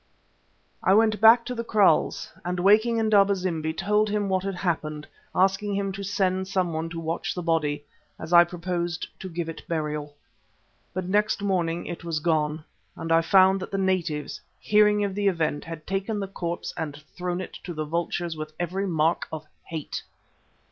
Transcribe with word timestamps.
I 0.81 0.95
went 0.95 1.21
back 1.21 1.45
to 1.45 1.53
the 1.53 1.63
kraals, 1.63 2.31
and, 2.43 2.59
waking 2.59 2.97
Indaba 2.97 3.35
zimbi, 3.35 3.71
told 3.71 4.09
him 4.09 4.29
what 4.29 4.41
had 4.43 4.55
happened, 4.55 5.05
asking 5.35 5.75
him 5.75 5.91
to 5.91 6.01
send 6.01 6.47
some 6.47 6.73
one 6.73 6.89
to 6.89 6.99
watch 6.99 7.35
the 7.35 7.43
body, 7.43 7.85
as 8.17 8.33
I 8.33 8.43
proposed 8.43 9.07
to 9.19 9.29
give 9.29 9.47
it 9.47 9.61
burial. 9.67 10.15
But 10.91 11.05
next 11.05 11.43
morning 11.43 11.85
it 11.85 12.03
was 12.03 12.19
gone, 12.19 12.63
and 12.95 13.11
I 13.11 13.21
found 13.21 13.59
that 13.59 13.69
the 13.69 13.77
natives, 13.77 14.41
hearing 14.59 15.03
of 15.03 15.13
the 15.13 15.27
event, 15.27 15.65
had 15.65 15.85
taken 15.85 16.19
the 16.19 16.27
corpse 16.27 16.73
and 16.75 16.95
thrown 17.15 17.39
it 17.39 17.59
to 17.65 17.71
the 17.71 17.85
vultures 17.85 18.35
with 18.35 18.53
every 18.59 18.87
mark 18.87 19.27
of 19.31 19.45
hate. 19.67 20.01